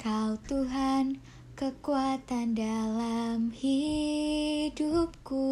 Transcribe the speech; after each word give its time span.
Kau 0.00 0.32
Tuhan 0.48 1.20
kekuatan 1.52 2.56
dalam 2.56 3.52
hidupku. 3.52 5.44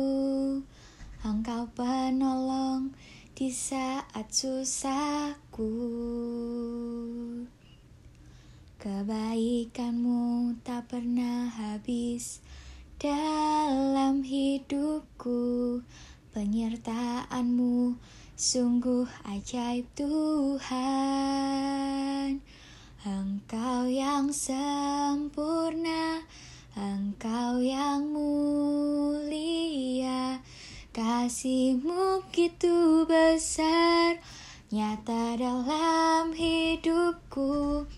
Engkau 1.20 1.68
penolong 1.76 2.96
di 3.36 3.52
saat 3.52 4.32
susahku. 4.32 5.68
Kebaikanmu 8.80 10.56
tak 10.64 10.96
pernah 10.96 11.52
habis 11.52 12.40
dalam 12.96 14.24
hidupku. 14.24 15.84
Penyertaanmu 16.32 18.00
sungguh 18.32 19.04
ajaib 19.28 19.84
Tuhan 19.92 21.28
yang 24.28 24.36
sempurna 24.36 26.20
Engkau 26.76 27.64
yang 27.64 28.12
mulia 28.12 29.24
Kasihmu 30.92 32.28
begitu 32.28 33.08
besar 33.08 34.20
Nyata 34.68 35.40
dalam 35.40 36.36
hidupku 36.36 37.88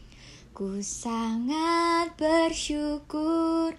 Ku 0.54 0.78
sangat 0.86 2.14
bersyukur 2.14 3.74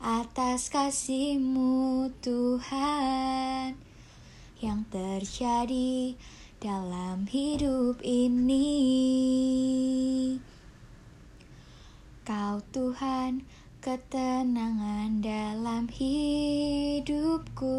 atas 0.00 0.72
kasihmu 0.72 2.08
Tuhan 2.24 3.76
yang 4.64 4.88
terjadi 4.88 6.16
dalam 6.64 7.28
hidup 7.28 8.00
ini. 8.00 8.88
Kau 12.30 12.62
Tuhan 12.70 13.42
dalam 15.20 15.86
hidupku. 15.92 17.78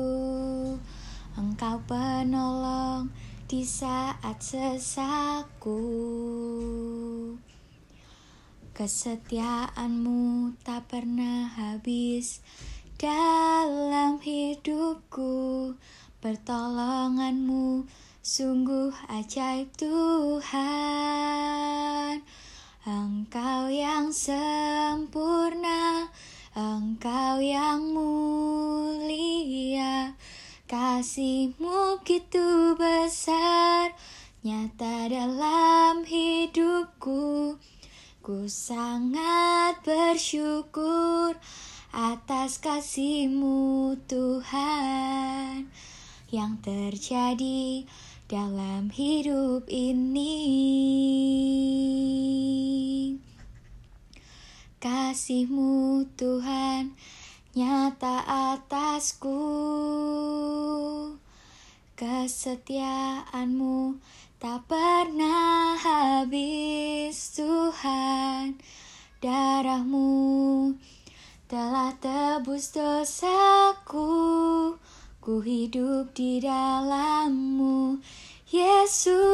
Engkau 1.38 1.82
penolong 1.90 3.10
di 3.50 3.66
saat 3.68 4.40
sesakku 4.40 5.84
Kesetiaanmu 8.72 10.56
tak 10.66 10.88
pernah 10.90 11.52
habis 11.54 12.42
dalam 12.98 14.18
hidupku. 14.24 15.76
Pertolonganmu 16.18 17.86
sungguh 18.26 18.96
ajaib 19.12 19.70
Tuhan. 19.76 20.56
Engkau 22.82 23.70
yang 23.70 24.10
sempurna 24.16 26.01
Engkau 26.52 27.40
yang 27.40 27.96
mulia 27.96 29.40
Kasihmu 30.68 32.04
gitu 32.04 32.76
besar 32.76 33.96
Nyata 34.44 35.08
dalam 35.08 36.04
hidupku 36.04 37.56
Ku 38.22 38.46
sangat 38.52 39.80
bersyukur 39.82 41.40
atas 41.90 42.62
kasihmu 42.62 43.98
Tuhan 44.06 45.66
yang 46.32 46.56
terjadi 46.64 47.84
dalam 48.32 48.88
hidup 48.94 49.68
ini. 49.68 50.40
Kasihmu 54.82 56.10
Tuhan 56.18 56.98
nyata 57.54 58.26
atasku. 58.26 59.38
Kesetiaanmu 61.94 64.02
tak 64.42 64.66
pernah 64.66 65.78
habis 65.78 67.14
Tuhan. 67.38 68.58
Darahmu 69.22 70.74
telah 71.46 71.94
tebus 72.02 72.74
dosaku. 72.74 74.09
Ku 75.22 75.46
hidup 75.46 76.18
di 76.18 76.42
dalammu 76.42 78.02
Yesus 78.50 79.31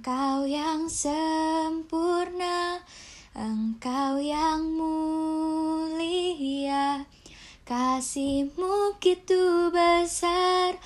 Engkau 0.00 0.48
yang 0.48 0.88
sempurna 0.88 2.80
Engkau 3.36 4.16
yang 4.16 4.64
mulia. 4.72 6.24
Kasihmu 7.68 8.96
gitu 8.96 9.68
besar 9.68 10.80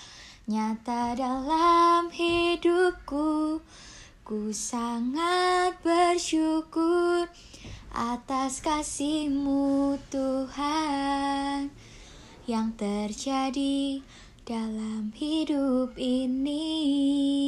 Nyata 0.50 1.14
dalam 1.14 2.10
hidupku. 2.10 3.62
Ku 4.26 4.50
sangat 4.50 5.78
bersyukur 5.86 7.31
Atas 7.94 8.58
kasihmu 8.66 9.94
Tuhan 10.10 11.70
Yang 12.50 12.69
terjadi 12.82 14.02
dalam 14.42 15.14
hidup 15.14 15.94
ini 16.02 17.44